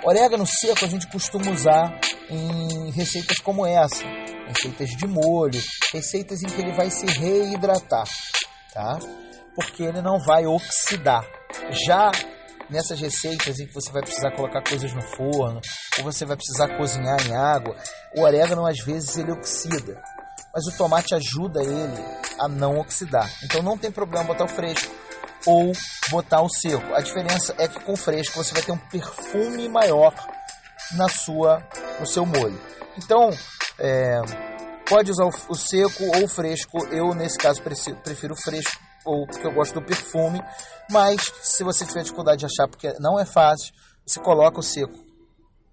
Orégano 0.03 0.47
seco 0.47 0.85
a 0.85 0.88
gente 0.88 1.07
costuma 1.09 1.50
usar 1.50 1.99
em 2.29 2.91
receitas 2.91 3.38
como 3.38 3.67
essa, 3.67 4.05
receitas 4.49 4.91
de 4.91 5.07
molho, 5.07 5.61
receitas 5.93 6.43
em 6.43 6.47
que 6.47 6.61
ele 6.61 6.73
vai 6.73 6.91
se 6.91 7.07
reidratar, 7.07 8.07
tá? 8.73 8.99
Porque 9.54 9.82
ele 9.82 10.02
não 10.02 10.18
vai 10.18 10.46
oxidar. 10.46 11.25
Já 11.87 12.11
nessas 12.68 13.00
receitas 13.00 13.61
em 13.61 13.66
que 13.66 13.75
você 13.75 13.92
vai 13.92 14.02
precisar 14.02 14.30
colocar 14.32 14.62
coisas 14.62 14.92
no 14.92 15.02
forno, 15.02 15.61
ou 15.99 16.04
você 16.04 16.25
vai 16.25 16.37
precisar 16.37 16.76
cozinhar 16.76 17.20
em 17.26 17.37
água, 17.37 17.76
o 18.16 18.23
orégano 18.23 18.66
às 18.66 18.78
vezes 18.78 19.16
ele 19.18 19.32
oxida 19.32 20.02
mas 20.54 20.66
o 20.66 20.76
tomate 20.76 21.14
ajuda 21.14 21.61
ele 21.62 22.04
a 22.38 22.46
não 22.46 22.78
oxidar. 22.78 23.28
Então 23.42 23.61
não 23.61 23.76
tem 23.76 23.90
problema 23.90 24.25
botar 24.25 24.44
o 24.44 24.49
fresco 24.49 24.94
ou 25.44 25.73
botar 26.11 26.42
o 26.42 26.49
seco. 26.49 26.94
A 26.94 27.00
diferença 27.00 27.54
é 27.58 27.66
que 27.66 27.80
com 27.80 27.94
o 27.94 27.96
fresco 27.96 28.42
você 28.42 28.54
vai 28.54 28.62
ter 28.62 28.70
um 28.70 28.78
perfume 28.78 29.68
maior 29.68 30.14
na 30.92 31.08
sua, 31.08 31.61
no 31.99 32.06
seu 32.06 32.25
molho. 32.25 32.58
Então 32.96 33.30
é, 33.80 34.20
pode 34.88 35.11
usar 35.11 35.25
o, 35.25 35.54
seco 35.56 36.04
ou 36.16 36.25
o 36.25 36.28
fresco. 36.28 36.87
Eu 36.87 37.12
nesse 37.14 37.37
caso 37.37 37.61
prefiro 37.61 38.34
o 38.34 38.40
fresco 38.40 38.80
ou 39.04 39.26
porque 39.26 39.46
eu 39.46 39.52
gosto 39.52 39.75
do 39.75 39.84
perfume. 39.84 40.42
Mas 40.90 41.20
se 41.42 41.62
você 41.64 41.84
tiver 41.84 42.02
dificuldade 42.02 42.40
de 42.40 42.46
achar 42.46 42.68
porque 42.68 42.92
não 43.00 43.18
é 43.18 43.25
fácil, 43.25 43.73
você 44.06 44.20
coloca 44.20 44.61
o 44.61 44.62
seco 44.62 44.94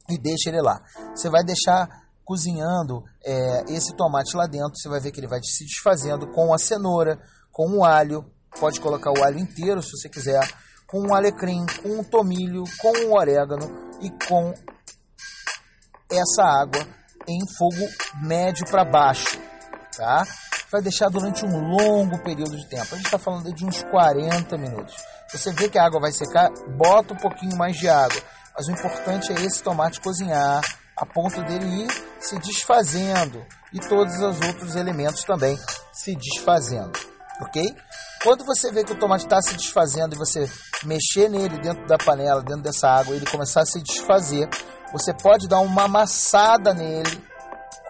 e 0.09 0.17
deixa 0.17 0.49
ele 0.49 0.61
lá. 0.61 0.79
Você 1.15 1.29
vai 1.29 1.43
deixar 1.43 1.87
cozinhando 2.23 3.03
é, 3.25 3.63
esse 3.69 3.95
tomate 3.95 4.35
lá 4.35 4.47
dentro, 4.47 4.75
você 4.75 4.87
vai 4.87 4.99
ver 4.99 5.11
que 5.11 5.19
ele 5.19 5.27
vai 5.27 5.39
se 5.43 5.65
desfazendo 5.65 6.27
com 6.27 6.53
a 6.53 6.57
cenoura, 6.57 7.19
com 7.51 7.77
o 7.77 7.83
alho, 7.83 8.23
pode 8.59 8.79
colocar 8.79 9.11
o 9.11 9.23
alho 9.23 9.39
inteiro 9.39 9.81
se 9.81 9.91
você 9.91 10.07
quiser, 10.07 10.47
com 10.87 11.07
o 11.07 11.13
alecrim, 11.13 11.65
com 11.81 11.99
o 11.99 12.03
tomilho, 12.03 12.63
com 12.79 13.07
o 13.07 13.13
orégano 13.17 13.65
e 14.01 14.09
com 14.27 14.53
essa 16.09 16.43
água 16.43 16.85
em 17.27 17.39
fogo 17.57 17.87
médio 18.21 18.65
para 18.69 18.83
baixo, 18.83 19.39
tá? 19.95 20.25
Vai 20.71 20.81
deixar 20.81 21.09
durante 21.09 21.45
um 21.45 21.59
longo 21.59 22.17
período 22.23 22.55
de 22.55 22.65
tempo. 22.67 22.87
A 22.93 22.95
gente 22.95 23.05
está 23.05 23.19
falando 23.19 23.53
de 23.53 23.65
uns 23.65 23.83
40 23.83 24.57
minutos. 24.57 24.95
Você 25.31 25.51
vê 25.51 25.67
que 25.67 25.77
a 25.77 25.85
água 25.85 25.99
vai 25.99 26.11
secar, 26.11 26.49
bota 26.77 27.13
um 27.13 27.17
pouquinho 27.17 27.57
mais 27.57 27.77
de 27.77 27.89
água. 27.89 28.21
Mas 28.55 28.67
o 28.67 28.71
importante 28.71 29.31
é 29.31 29.35
esse 29.41 29.61
tomate 29.61 29.99
cozinhar, 29.99 30.61
a 30.95 31.05
ponto 31.05 31.41
dele 31.43 31.65
ir 31.65 31.87
se 32.19 32.37
desfazendo 32.39 33.43
e 33.73 33.79
todos 33.79 34.15
os 34.19 34.39
outros 34.41 34.75
elementos 34.75 35.23
também 35.23 35.57
se 35.91 36.15
desfazendo, 36.15 36.91
ok? 37.41 37.75
Quando 38.23 38.45
você 38.45 38.71
vê 38.71 38.83
que 38.83 38.93
o 38.93 38.99
tomate 38.99 39.23
está 39.23 39.41
se 39.41 39.55
desfazendo 39.55 40.13
e 40.13 40.17
você 40.17 40.49
mexer 40.83 41.27
nele 41.27 41.57
dentro 41.57 41.87
da 41.87 41.97
panela, 41.97 42.43
dentro 42.43 42.61
dessa 42.61 42.87
água, 42.87 43.15
ele 43.15 43.25
começar 43.25 43.61
a 43.61 43.65
se 43.65 43.81
desfazer, 43.81 44.47
você 44.91 45.13
pode 45.13 45.47
dar 45.47 45.59
uma 45.59 45.83
amassada 45.83 46.73
nele 46.73 47.30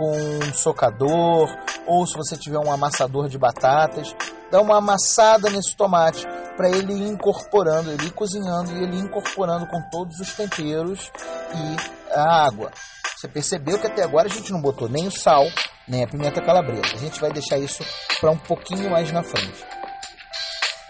com 0.01 0.17
um 0.17 0.53
socador 0.55 1.48
ou 1.86 2.08
se 2.08 2.17
você 2.17 2.36
tiver 2.36 2.58
um 2.58 2.72
amassador 2.72 3.29
de 3.29 3.38
batatas, 3.38 4.15
dá 4.50 4.60
uma 4.60 4.79
amassada 4.79 5.48
nesse 5.51 5.75
tomate 5.75 6.25
para 6.58 6.70
ele 6.70 6.93
ir 6.93 7.08
incorporando, 7.08 7.91
ele 7.91 8.08
ir 8.08 8.12
cozinhando 8.12 8.72
e 8.72 8.84
ele 8.84 8.98
ir 8.98 9.01
incorporando 9.01 9.67
com 9.67 9.79
todos 9.91 10.20
os 10.20 10.34
temperos 10.34 11.12
e 11.53 12.13
a 12.17 12.48
água. 12.48 12.72
Você 13.15 13.27
percebeu 13.27 13.77
que 13.77 13.86
até 13.86 14.01
agora 14.01 14.27
a 14.27 14.31
gente 14.31 14.51
não 14.51 14.60
botou 14.60 14.89
nem 14.89 15.08
o 15.08 15.12
sal, 15.12 15.46
nem 15.88 16.03
a 16.03 16.08
pimenta 16.08 16.41
calabresa. 16.41 16.96
A 16.96 16.98
gente 16.98 17.22
vai 17.22 17.31
deixar 17.31 17.60
isso 17.60 17.86
para 18.20 18.31
um 18.31 18.38
pouquinho 18.38 18.89
mais 18.89 19.12
na 19.12 19.22
frente. 19.22 19.63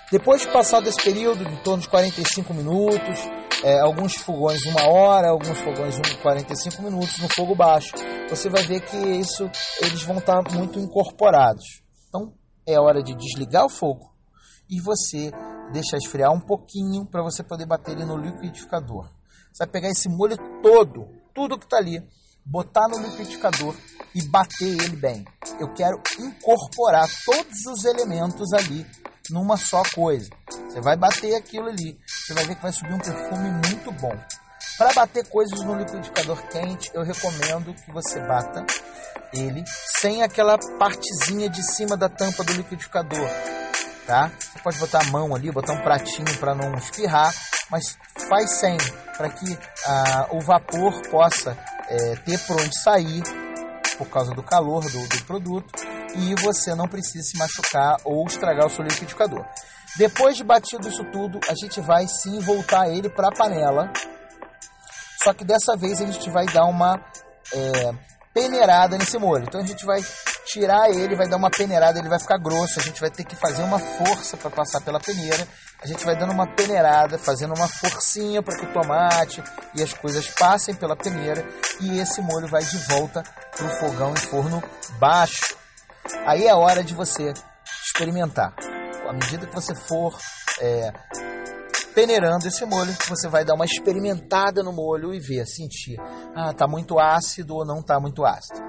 Depois 0.09 0.41
de 0.41 0.47
passar 0.47 0.81
desse 0.81 1.03
período, 1.03 1.43
de 1.43 1.57
torno 1.63 1.81
de 1.81 1.89
45 1.89 2.53
minutos, 2.53 3.19
é, 3.63 3.79
alguns 3.79 4.15
fogões 4.15 4.65
uma 4.65 4.87
hora, 4.87 5.29
alguns 5.29 5.57
fogões 5.59 5.95
45 6.21 6.81
minutos 6.81 7.17
no 7.19 7.27
fogo 7.35 7.55
baixo, 7.55 7.91
você 8.29 8.49
vai 8.49 8.63
ver 8.63 8.81
que 8.81 8.97
isso 8.97 9.49
eles 9.81 10.03
vão 10.03 10.17
estar 10.17 10.43
tá 10.43 10.55
muito 10.55 10.79
incorporados. 10.79 11.83
Então 12.07 12.33
é 12.65 12.79
hora 12.79 13.03
de 13.03 13.15
desligar 13.15 13.65
o 13.65 13.69
fogo 13.69 14.11
e 14.69 14.79
você 14.81 15.31
deixar 15.71 15.97
esfriar 15.97 16.31
um 16.31 16.39
pouquinho 16.39 17.05
para 17.05 17.21
você 17.21 17.43
poder 17.43 17.65
bater 17.65 17.91
ele 17.91 18.05
no 18.05 18.17
liquidificador. 18.17 19.09
Você 19.51 19.65
vai 19.65 19.67
pegar 19.67 19.89
esse 19.89 20.09
molho 20.09 20.37
todo, 20.61 21.07
tudo 21.33 21.57
que 21.57 21.65
está 21.65 21.77
ali, 21.77 22.01
botar 22.45 22.87
no 22.87 22.99
liquidificador 22.99 23.75
e 24.15 24.23
bater 24.23 24.81
ele 24.81 24.95
bem. 24.95 25.25
Eu 25.59 25.73
quero 25.73 26.01
incorporar 26.19 27.07
todos 27.25 27.65
os 27.67 27.85
elementos 27.85 28.53
ali 28.53 28.85
numa 29.29 29.57
só 29.57 29.83
coisa. 29.93 30.29
Você 30.71 30.79
vai 30.79 30.95
bater 30.95 31.35
aquilo 31.35 31.67
ali, 31.67 31.99
você 32.07 32.33
vai 32.33 32.45
ver 32.45 32.55
que 32.55 32.61
vai 32.61 32.71
subir 32.71 32.93
um 32.93 32.99
perfume 32.99 33.49
muito 33.67 33.91
bom. 33.91 34.17
Para 34.77 34.93
bater 34.93 35.27
coisas 35.27 35.59
no 35.65 35.75
liquidificador 35.75 36.41
quente, 36.47 36.89
eu 36.93 37.03
recomendo 37.03 37.73
que 37.73 37.91
você 37.91 38.21
bata 38.21 38.65
ele 39.33 39.65
sem 39.99 40.23
aquela 40.23 40.57
partezinha 40.79 41.49
de 41.49 41.61
cima 41.61 41.97
da 41.97 42.07
tampa 42.07 42.45
do 42.45 42.53
liquidificador, 42.53 43.27
tá? 44.07 44.31
Você 44.39 44.59
pode 44.63 44.77
botar 44.77 45.01
a 45.01 45.11
mão 45.11 45.35
ali, 45.35 45.51
botar 45.51 45.73
um 45.73 45.81
pratinho 45.81 46.37
para 46.39 46.55
não 46.55 46.73
espirrar, 46.75 47.33
mas 47.69 47.97
faz 48.29 48.51
sem, 48.51 48.77
para 49.17 49.29
que 49.29 49.59
ah, 49.85 50.27
o 50.31 50.39
vapor 50.39 51.01
possa 51.09 51.57
é, 51.89 52.15
ter 52.15 52.39
por 52.47 52.55
onde 52.55 52.79
sair 52.79 53.23
por 53.97 54.07
causa 54.07 54.33
do 54.33 54.41
calor 54.41 54.89
do, 54.89 55.07
do 55.09 55.25
produto 55.25 55.90
e 56.15 56.35
você 56.41 56.75
não 56.75 56.87
precisa 56.87 57.23
se 57.23 57.37
machucar 57.37 57.97
ou 58.03 58.25
estragar 58.25 58.67
o 58.67 58.69
seu 58.69 58.83
liquidificador. 58.83 59.45
Depois 59.97 60.37
de 60.37 60.43
batido 60.43 60.87
isso 60.87 61.03
tudo, 61.11 61.39
a 61.49 61.53
gente 61.53 61.81
vai 61.81 62.07
sim 62.07 62.39
voltar 62.39 62.89
ele 62.89 63.09
para 63.09 63.27
a 63.27 63.35
panela. 63.35 63.91
Só 65.23 65.33
que 65.33 65.43
dessa 65.43 65.75
vez 65.75 66.01
a 66.01 66.05
gente 66.05 66.29
vai 66.29 66.45
dar 66.45 66.65
uma 66.65 66.99
é, 67.53 67.93
peneirada 68.33 68.97
nesse 68.97 69.17
molho. 69.17 69.43
Então 69.47 69.61
a 69.61 69.65
gente 69.65 69.85
vai 69.85 69.99
tirar 70.45 70.89
ele, 70.89 71.15
vai 71.15 71.27
dar 71.27 71.37
uma 71.37 71.49
peneirada, 71.49 71.99
ele 71.99 72.09
vai 72.09 72.19
ficar 72.19 72.37
grosso. 72.37 72.79
A 72.79 72.83
gente 72.83 72.99
vai 72.99 73.09
ter 73.09 73.23
que 73.23 73.35
fazer 73.35 73.63
uma 73.63 73.79
força 73.79 74.37
para 74.37 74.49
passar 74.49 74.81
pela 74.81 74.99
peneira. 74.99 75.47
A 75.81 75.87
gente 75.87 76.05
vai 76.05 76.15
dando 76.15 76.31
uma 76.31 76.47
peneirada, 76.47 77.17
fazendo 77.17 77.53
uma 77.53 77.67
forcinha 77.67 78.41
para 78.41 78.57
que 78.57 78.65
o 78.65 78.73
tomate 78.73 79.43
e 79.75 79.83
as 79.83 79.93
coisas 79.93 80.27
passem 80.27 80.73
pela 80.73 80.95
peneira 80.95 81.45
e 81.79 81.99
esse 81.99 82.21
molho 82.21 82.47
vai 82.47 82.63
de 82.63 82.77
volta 82.87 83.23
para 83.55 83.65
o 83.65 83.69
fogão 83.69 84.11
em 84.11 84.17
forno 84.17 84.63
baixo. 84.99 85.60
Aí 86.25 86.45
é 86.47 86.53
hora 86.53 86.83
de 86.83 86.93
você 86.93 87.33
experimentar. 87.85 88.53
À 89.07 89.13
medida 89.13 89.45
que 89.45 89.53
você 89.53 89.75
for 89.75 90.17
é, 90.59 90.93
peneirando 91.93 92.47
esse 92.47 92.65
molho, 92.65 92.95
você 93.07 93.27
vai 93.27 93.43
dar 93.43 93.53
uma 93.53 93.65
experimentada 93.65 94.63
no 94.63 94.71
molho 94.71 95.13
e 95.13 95.19
ver, 95.19 95.45
sentir, 95.45 95.97
ah, 96.35 96.53
tá 96.53 96.67
muito 96.67 96.99
ácido 96.99 97.55
ou 97.55 97.65
não 97.65 97.81
tá 97.81 97.99
muito 97.99 98.25
ácido. 98.25 98.59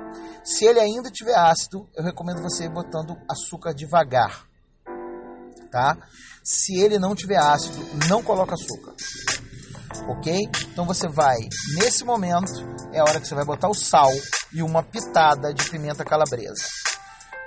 Se 0.44 0.64
ele 0.64 0.80
ainda 0.80 1.10
tiver 1.10 1.36
ácido, 1.36 1.88
eu 1.94 2.02
recomendo 2.02 2.42
você 2.42 2.64
ir 2.64 2.70
botando 2.70 3.16
açúcar 3.30 3.72
devagar, 3.72 4.46
tá? 5.70 5.96
Se 6.42 6.78
ele 6.78 6.98
não 6.98 7.14
tiver 7.14 7.38
ácido, 7.38 7.78
não 8.08 8.22
coloca 8.22 8.54
açúcar, 8.54 8.94
ok? 10.08 10.40
Então 10.72 10.84
você 10.84 11.06
vai, 11.06 11.38
nesse 11.76 12.04
momento, 12.04 12.52
é 12.92 12.98
a 12.98 13.04
hora 13.04 13.20
que 13.20 13.28
você 13.28 13.34
vai 13.34 13.44
botar 13.44 13.68
o 13.68 13.74
sal 13.74 14.10
e 14.52 14.62
uma 14.62 14.82
pitada 14.82 15.54
de 15.54 15.70
pimenta 15.70 16.04
calabresa 16.04 16.81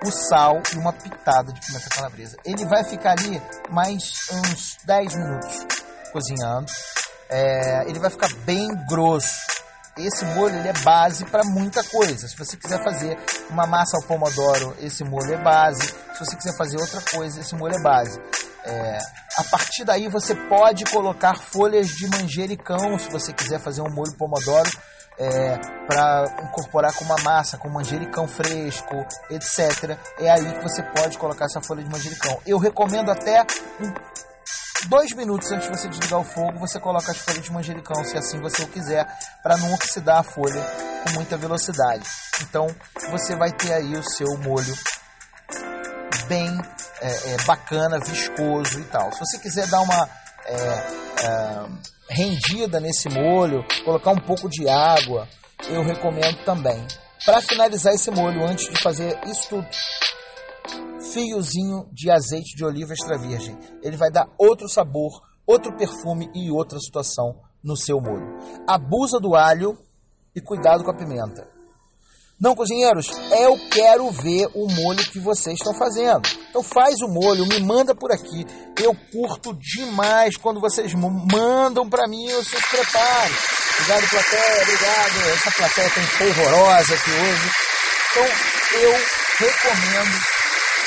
o 0.03 0.11
sal 0.11 0.61
e 0.73 0.77
uma 0.77 0.93
pitada 0.93 1.51
de 1.51 1.59
pimenta 1.59 1.89
calabresa. 1.89 2.37
Ele 2.45 2.65
vai 2.65 2.83
ficar 2.83 3.11
ali 3.11 3.41
mais 3.69 4.13
uns 4.31 4.77
10 4.83 5.15
minutos 5.15 5.65
cozinhando. 6.11 6.71
É, 7.29 7.89
ele 7.89 7.99
vai 7.99 8.09
ficar 8.09 8.29
bem 8.45 8.67
grosso. 8.87 9.55
Esse 9.97 10.25
molho 10.25 10.55
ele 10.55 10.67
é 10.67 10.73
base 10.73 11.23
para 11.25 11.43
muita 11.43 11.83
coisa. 11.83 12.27
Se 12.27 12.37
você 12.37 12.57
quiser 12.57 12.83
fazer 12.83 13.17
uma 13.49 13.65
massa 13.65 13.95
ao 13.97 14.03
pomodoro, 14.03 14.75
esse 14.79 15.03
molho 15.03 15.33
é 15.33 15.41
base. 15.41 15.87
Se 16.13 16.19
você 16.19 16.35
quiser 16.35 16.57
fazer 16.57 16.77
outra 16.77 17.01
coisa, 17.01 17.39
esse 17.39 17.55
molho 17.55 17.75
é 17.75 17.81
base. 17.81 18.19
É, 18.65 18.97
a 19.37 19.43
partir 19.43 19.85
daí 19.85 20.07
você 20.09 20.35
pode 20.35 20.83
colocar 20.85 21.35
folhas 21.35 21.87
de 21.87 22.07
manjericão 22.09 22.97
se 22.97 23.09
você 23.09 23.31
quiser 23.31 23.59
fazer 23.59 23.81
um 23.81 23.89
molho 23.89 24.13
pomodoro 24.17 24.69
é, 25.17 25.57
para 25.87 26.25
incorporar 26.43 26.93
com 26.93 27.05
uma 27.05 27.17
massa, 27.23 27.57
com 27.57 27.69
manjericão 27.69 28.27
fresco, 28.27 29.05
etc. 29.29 29.97
É 30.19 30.29
aí 30.29 30.53
que 30.53 30.63
você 30.63 30.83
pode 30.83 31.17
colocar 31.17 31.45
essa 31.45 31.61
folha 31.61 31.83
de 31.83 31.89
manjericão. 31.89 32.39
Eu 32.45 32.57
recomendo 32.57 33.09
até 33.09 33.45
dois 34.87 35.11
minutos 35.13 35.51
antes 35.51 35.69
de 35.69 35.77
você 35.77 35.87
desligar 35.87 36.19
o 36.19 36.23
fogo, 36.23 36.59
você 36.59 36.79
coloca 36.79 37.11
as 37.11 37.17
folhas 37.17 37.43
de 37.43 37.51
manjericão, 37.51 38.03
se 38.03 38.17
assim 38.17 38.39
você 38.39 38.63
o 38.63 38.67
quiser, 38.67 39.07
para 39.41 39.57
não 39.57 39.73
oxidar 39.73 40.19
a 40.19 40.23
folha 40.23 40.61
com 41.03 41.13
muita 41.13 41.37
velocidade. 41.37 42.03
Então 42.41 42.67
você 43.09 43.35
vai 43.35 43.51
ter 43.51 43.73
aí 43.73 43.95
o 43.95 44.03
seu 44.03 44.37
molho 44.37 44.75
bem 46.27 46.49
é, 47.01 47.33
é, 47.33 47.37
bacana, 47.45 47.99
viscoso 47.99 48.79
e 48.79 48.83
tal. 48.85 49.11
Se 49.13 49.19
você 49.19 49.39
quiser 49.39 49.67
dar 49.67 49.81
uma 49.81 50.09
é, 50.45 50.55
é, 51.25 51.65
rendida 52.09 52.79
nesse 52.79 53.09
molho, 53.09 53.65
colocar 53.83 54.11
um 54.11 54.19
pouco 54.19 54.49
de 54.49 54.67
água, 54.69 55.27
eu 55.69 55.83
recomendo 55.83 56.43
também. 56.43 56.85
Para 57.25 57.41
finalizar 57.41 57.93
esse 57.93 58.11
molho, 58.11 58.45
antes 58.45 58.71
de 58.71 58.81
fazer 58.81 59.19
isso 59.25 59.49
tudo, 59.49 59.67
fiozinho 61.11 61.89
de 61.91 62.11
azeite 62.11 62.55
de 62.55 62.63
oliva 62.63 62.93
extra 62.93 63.17
virgem. 63.17 63.57
Ele 63.81 63.97
vai 63.97 64.11
dar 64.11 64.27
outro 64.37 64.69
sabor, 64.69 65.21
outro 65.45 65.75
perfume 65.75 66.29
e 66.35 66.51
outra 66.51 66.79
situação 66.79 67.41
no 67.63 67.75
seu 67.75 67.99
molho. 67.99 68.37
Abusa 68.67 69.19
do 69.19 69.35
alho 69.35 69.77
e 70.35 70.41
cuidado 70.41 70.83
com 70.83 70.91
a 70.91 70.95
pimenta. 70.95 71.54
Não, 72.39 72.53
cozinheiros, 72.53 73.07
eu 73.31 73.57
quero 73.71 74.11
ver 74.11 74.49
o 74.53 74.67
molho 74.67 75.03
que 75.09 75.19
vocês 75.19 75.57
estão 75.57 75.73
fazendo. 75.73 76.27
Então 76.49 76.61
faz 76.61 76.95
o 77.01 77.07
molho, 77.07 77.45
me 77.45 77.61
manda 77.61 77.95
por 77.95 78.11
aqui. 78.11 78.45
Eu 78.77 78.93
curto 79.11 79.53
demais 79.53 80.35
quando 80.35 80.59
vocês 80.59 80.93
mandam 80.93 81.89
para 81.89 82.07
mim 82.09 82.25
os 82.33 82.45
seus 82.47 82.61
preparos. 82.65 83.37
Obrigado, 83.79 84.09
plateia, 84.09 84.61
obrigado. 84.63 85.29
Essa 85.33 85.51
plateia 85.51 85.89
tem 85.91 86.05
polvorosa 86.17 86.93
aqui 86.93 87.11
hoje. 87.11 87.51
Então 88.11 88.81
eu 88.81 88.91
recomendo 89.39 90.34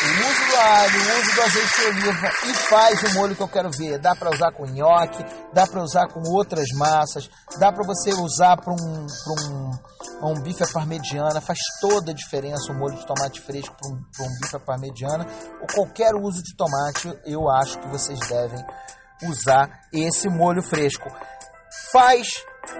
o 0.00 0.30
uso 0.30 0.46
do 0.46 0.56
alho, 0.56 1.00
o 1.00 1.20
uso 1.20 1.34
do 1.34 1.42
azeite 1.42 1.74
de 1.74 1.86
oliva 1.86 2.30
e 2.46 2.54
faz 2.54 3.02
o 3.02 3.14
molho 3.14 3.34
que 3.34 3.42
eu 3.42 3.48
quero 3.48 3.70
ver. 3.70 3.98
Dá 3.98 4.14
para 4.14 4.30
usar 4.30 4.52
com 4.52 4.64
nhoque, 4.66 5.24
dá 5.52 5.66
para 5.66 5.82
usar 5.82 6.06
com 6.08 6.20
outras 6.30 6.68
massas, 6.74 7.28
dá 7.58 7.72
para 7.72 7.84
você 7.84 8.12
usar 8.14 8.56
para 8.56 8.72
um, 8.72 9.06
um, 9.06 10.30
um 10.30 10.40
bife 10.40 10.62
à 10.62 10.68
parmegiana, 10.68 11.40
faz 11.40 11.58
toda 11.80 12.12
a 12.12 12.14
diferença 12.14 12.72
o 12.72 12.78
molho 12.78 12.96
de 12.96 13.06
tomate 13.06 13.40
fresco 13.40 13.74
para 13.76 13.90
um, 13.90 13.96
um 13.96 14.40
bife 14.40 14.56
à 14.56 14.60
parmegiana 14.60 15.26
ou 15.60 15.66
qualquer 15.66 16.14
uso 16.14 16.42
de 16.42 16.54
tomate, 16.56 17.12
eu 17.26 17.50
acho 17.50 17.78
que 17.78 17.88
vocês 17.88 18.20
devem 18.28 18.64
usar 19.24 19.68
esse 19.92 20.28
molho 20.28 20.62
fresco. 20.62 21.08
Faz, 21.92 22.28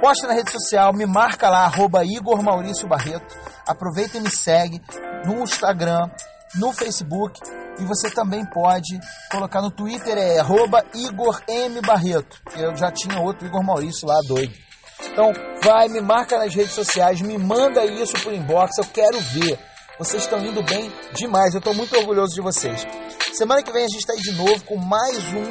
posta 0.00 0.28
na 0.28 0.34
rede 0.34 0.52
social, 0.52 0.92
me 0.92 1.04
marca 1.04 1.50
lá, 1.50 1.64
arroba 1.64 2.04
Igor 2.04 2.42
Maurício 2.42 2.88
Barreto, 2.88 3.37
aproveita 3.66 4.18
e 4.18 4.20
me 4.20 4.30
segue 4.30 4.80
no 5.25 5.42
Instagram, 5.42 6.08
no 6.57 6.73
Facebook 6.73 7.40
e 7.78 7.85
você 7.85 8.11
também 8.11 8.45
pode 8.45 8.99
colocar 9.31 9.62
no 9.62 9.71
Twitter, 9.71 10.17
é 10.17 10.38
arroba 10.38 10.85
Igor 10.95 11.40
M. 11.49 11.81
Barreto. 11.81 12.40
Eu 12.57 12.75
já 12.76 12.90
tinha 12.90 13.21
outro 13.21 13.47
Igor 13.47 13.62
Maurício 13.62 14.07
lá, 14.07 14.21
doido. 14.26 14.52
Então, 15.12 15.33
vai, 15.62 15.88
me 15.88 16.00
marca 16.00 16.38
nas 16.38 16.55
redes 16.55 16.73
sociais, 16.73 17.21
me 17.21 17.38
manda 17.38 17.85
isso 17.85 18.14
por 18.23 18.33
inbox, 18.33 18.78
eu 18.78 18.85
quero 18.85 19.21
ver. 19.21 19.59
Vocês 19.99 20.23
estão 20.23 20.38
indo 20.45 20.62
bem 20.62 20.93
demais, 21.14 21.55
eu 21.55 21.59
estou 21.59 21.75
muito 21.75 21.97
orgulhoso 21.97 22.35
de 22.35 22.40
vocês. 22.40 22.87
Semana 23.33 23.62
que 23.62 23.73
vem 23.73 23.85
a 23.85 23.88
gente 23.88 24.00
está 24.00 24.12
aí 24.12 24.21
de 24.21 24.33
novo 24.33 24.64
com 24.64 24.76
mais 24.76 25.19
um, 25.33 25.45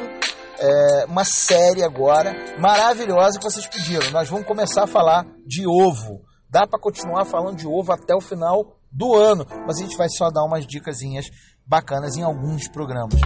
é, 0.59 1.05
uma 1.05 1.23
série 1.23 1.83
agora 1.83 2.33
maravilhosa 2.59 3.37
que 3.37 3.43
vocês 3.43 3.67
pediram. 3.67 4.09
Nós 4.11 4.29
vamos 4.29 4.47
começar 4.47 4.83
a 4.83 4.87
falar 4.87 5.25
de 5.45 5.65
ovo. 5.67 6.21
Dá 6.49 6.65
para 6.65 6.79
continuar 6.79 7.25
falando 7.25 7.57
de 7.57 7.67
ovo 7.67 7.91
até 7.91 8.15
o 8.15 8.21
final 8.21 8.76
do 8.91 9.15
ano, 9.15 9.45
mas 9.65 9.77
a 9.77 9.81
gente 9.81 9.97
vai 9.97 10.09
só 10.09 10.29
dar 10.29 10.43
umas 10.43 10.65
dicasinhas 10.65 11.29
bacanas 11.65 12.15
em 12.15 12.23
alguns 12.23 12.67
programas. 12.67 13.19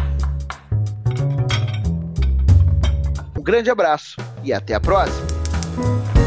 Um 3.38 3.44
grande 3.44 3.70
abraço 3.70 4.18
e 4.44 4.54
até 4.54 4.76
a 4.76 4.80
próxima! 4.80 6.21